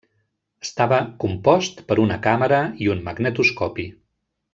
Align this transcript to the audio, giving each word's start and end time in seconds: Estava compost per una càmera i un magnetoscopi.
Estava 0.67 0.97
compost 1.23 1.83
per 1.91 1.97
una 2.05 2.17
càmera 2.29 2.63
i 2.87 2.91
un 2.95 3.05
magnetoscopi. 3.11 3.87